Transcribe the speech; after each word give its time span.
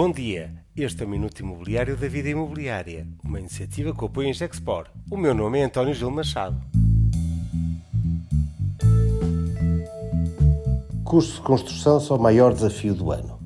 Bom 0.00 0.12
dia, 0.12 0.54
este 0.76 1.02
é 1.02 1.06
o 1.06 1.08
Minuto 1.08 1.40
Imobiliário 1.40 1.96
da 1.96 2.06
Vida 2.06 2.28
Imobiliária, 2.28 3.04
uma 3.24 3.40
iniciativa 3.40 3.92
que 3.92 4.04
apoia 4.04 4.28
em 4.28 4.32
Gexpor. 4.32 4.86
O 5.10 5.16
meu 5.16 5.34
nome 5.34 5.58
é 5.58 5.64
António 5.64 5.92
Gil 5.92 6.08
Machado. 6.08 6.56
Custos 11.04 11.34
de 11.34 11.40
construção 11.40 11.98
são 11.98 12.16
o 12.16 12.22
maior 12.22 12.54
desafio 12.54 12.94
do 12.94 13.10
ano. 13.10 13.40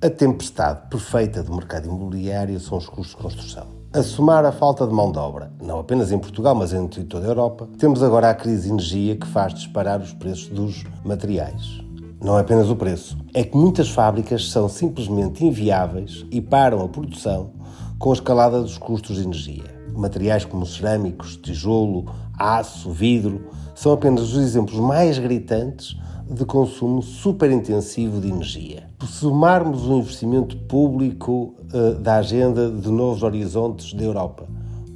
A 0.00 0.08
tempestade 0.08 0.88
perfeita 0.88 1.42
do 1.42 1.52
mercado 1.52 1.88
imobiliário 1.88 2.60
são 2.60 2.78
os 2.78 2.88
custos 2.88 3.16
de 3.16 3.22
construção. 3.22 3.66
A 3.92 4.00
somar 4.00 4.44
a 4.44 4.52
falta 4.52 4.86
de 4.86 4.94
mão 4.94 5.10
de 5.10 5.18
obra, 5.18 5.52
não 5.60 5.80
apenas 5.80 6.12
em 6.12 6.18
Portugal, 6.20 6.54
mas 6.54 6.72
em 6.72 6.86
toda 6.86 7.26
a 7.26 7.30
Europa, 7.30 7.68
temos 7.76 8.04
agora 8.04 8.30
a 8.30 8.34
crise 8.36 8.68
de 8.68 8.72
energia 8.72 9.16
que 9.16 9.26
faz 9.26 9.52
disparar 9.52 10.00
os 10.00 10.12
preços 10.12 10.46
dos 10.46 10.84
materiais. 11.04 11.87
Não 12.20 12.36
é 12.36 12.40
apenas 12.40 12.68
o 12.68 12.74
preço, 12.74 13.16
é 13.32 13.44
que 13.44 13.56
muitas 13.56 13.88
fábricas 13.90 14.50
são 14.50 14.68
simplesmente 14.68 15.44
inviáveis 15.44 16.26
e 16.32 16.40
param 16.40 16.84
a 16.84 16.88
produção 16.88 17.52
com 17.96 18.10
a 18.10 18.14
escalada 18.14 18.60
dos 18.60 18.76
custos 18.76 19.16
de 19.16 19.22
energia. 19.22 19.78
Materiais 19.94 20.44
como 20.44 20.66
cerâmicos, 20.66 21.36
tijolo, 21.36 22.06
aço, 22.36 22.90
vidro 22.90 23.46
são 23.72 23.92
apenas 23.92 24.34
os 24.34 24.42
exemplos 24.42 24.80
mais 24.80 25.16
gritantes 25.16 25.96
de 26.28 26.44
consumo 26.44 27.02
superintensivo 27.02 28.20
de 28.20 28.28
energia. 28.28 28.90
Se 29.00 29.20
somarmos 29.20 29.86
o 29.86 29.98
investimento 29.98 30.56
público 30.66 31.54
uh, 31.72 31.94
da 32.00 32.16
agenda 32.16 32.68
de 32.68 32.90
novos 32.90 33.22
horizontes 33.22 33.94
da 33.94 34.02
Europa, 34.02 34.48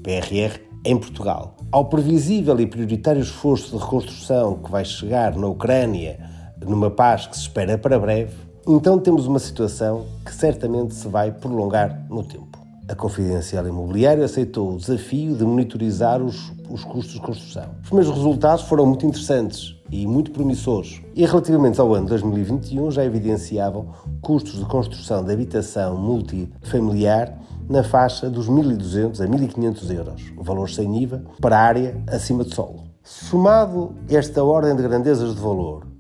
PRR, 0.02 0.60
em 0.84 0.98
Portugal, 0.98 1.56
ao 1.70 1.84
previsível 1.84 2.58
e 2.58 2.66
prioritário 2.66 3.22
esforço 3.22 3.76
de 3.76 3.82
reconstrução 3.82 4.56
que 4.56 4.70
vai 4.70 4.84
chegar 4.84 5.36
na 5.36 5.46
Ucrânia 5.46 6.31
numa 6.66 6.90
paz 6.90 7.26
que 7.26 7.36
se 7.36 7.42
espera 7.42 7.76
para 7.76 7.98
breve, 7.98 8.34
então 8.66 8.98
temos 8.98 9.26
uma 9.26 9.38
situação 9.38 10.06
que 10.24 10.32
certamente 10.32 10.94
se 10.94 11.08
vai 11.08 11.32
prolongar 11.32 12.06
no 12.08 12.22
tempo. 12.22 12.58
A 12.88 12.94
Confidencial 12.94 13.66
Imobiliário 13.66 14.24
aceitou 14.24 14.74
o 14.74 14.76
desafio 14.76 15.34
de 15.34 15.44
monitorizar 15.44 16.20
os, 16.20 16.52
os 16.68 16.84
custos 16.84 17.14
de 17.14 17.20
construção. 17.20 17.64
Os 17.82 17.88
primeiros 17.88 18.14
resultados 18.14 18.64
foram 18.64 18.84
muito 18.84 19.06
interessantes 19.06 19.76
e 19.90 20.06
muito 20.06 20.30
promissores, 20.30 21.00
e 21.14 21.24
relativamente 21.24 21.80
ao 21.80 21.94
ano 21.94 22.08
2021 22.08 22.90
já 22.90 23.04
evidenciavam 23.04 23.88
custos 24.20 24.58
de 24.58 24.64
construção 24.64 25.24
de 25.24 25.32
habitação 25.32 25.96
multifamiliar 25.96 27.38
na 27.68 27.82
faixa 27.82 28.28
dos 28.28 28.48
1.200 28.48 29.20
a 29.20 29.28
1.500 29.28 29.90
euros, 29.90 30.22
valor 30.38 30.68
sem 30.68 31.02
IVA, 31.02 31.22
para 31.40 31.56
a 31.56 31.62
área 31.62 32.02
acima 32.08 32.44
de 32.44 32.54
solo. 32.54 32.84
Somado 33.02 33.94
esta 34.08 34.42
ordem 34.42 34.74
de 34.76 34.82
grandezas 34.82 35.34
de 35.34 35.40
valor 35.40 35.91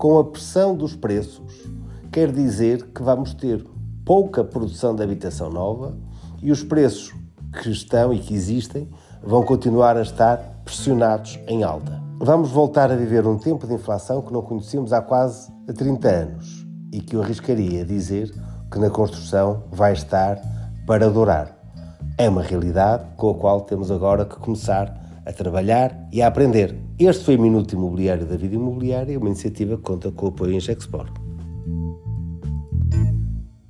com 0.00 0.18
a 0.18 0.24
pressão 0.24 0.74
dos 0.74 0.96
preços, 0.96 1.68
quer 2.10 2.32
dizer 2.32 2.86
que 2.86 3.02
vamos 3.02 3.34
ter 3.34 3.62
pouca 4.02 4.42
produção 4.42 4.94
de 4.94 5.02
habitação 5.02 5.50
nova 5.50 5.94
e 6.42 6.50
os 6.50 6.64
preços 6.64 7.14
que 7.60 7.68
estão 7.68 8.10
e 8.10 8.18
que 8.18 8.32
existem 8.32 8.88
vão 9.22 9.42
continuar 9.42 9.98
a 9.98 10.00
estar 10.00 10.38
pressionados 10.64 11.38
em 11.46 11.62
alta. 11.62 12.02
Vamos 12.18 12.50
voltar 12.50 12.90
a 12.90 12.96
viver 12.96 13.26
um 13.26 13.36
tempo 13.36 13.66
de 13.66 13.74
inflação 13.74 14.22
que 14.22 14.32
não 14.32 14.40
conhecíamos 14.40 14.90
há 14.94 15.02
quase 15.02 15.52
30 15.76 16.08
anos 16.08 16.66
e 16.90 17.02
que 17.02 17.14
eu 17.14 17.22
arriscaria 17.22 17.84
dizer 17.84 18.32
que 18.72 18.78
na 18.78 18.88
construção 18.88 19.64
vai 19.70 19.92
estar 19.92 20.40
para 20.86 21.10
durar. 21.10 21.54
É 22.16 22.26
uma 22.26 22.42
realidade 22.42 23.04
com 23.18 23.28
a 23.28 23.34
qual 23.34 23.60
temos 23.60 23.90
agora 23.90 24.24
que 24.24 24.36
começar 24.36 25.09
a 25.24 25.32
trabalhar 25.32 26.08
e 26.12 26.22
a 26.22 26.26
aprender. 26.26 26.74
Este 26.98 27.24
foi 27.24 27.36
o 27.36 27.40
Minuto 27.40 27.74
Imobiliário 27.74 28.26
da 28.26 28.36
Vida 28.36 28.54
Imobiliária, 28.54 29.18
uma 29.18 29.28
iniciativa 29.28 29.76
que 29.76 29.82
conta 29.82 30.10
com 30.10 30.26
o 30.26 30.28
apoio 30.28 30.54
em 30.54 30.60
Gexport. 30.60 31.29